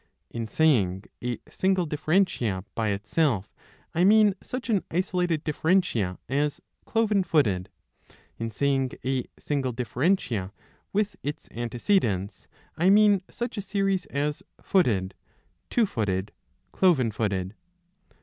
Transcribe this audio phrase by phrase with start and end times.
[0.31, 3.53] (In saying a single differentia by itself
[3.93, 7.69] I mean such an isolated differentia as Cloven footed;
[8.39, 10.53] in saying a single differentia
[10.91, 15.13] with its antecedents I mean such a series as Footed,
[15.69, 16.31] Two footed,
[16.71, 17.53] Cloven footed.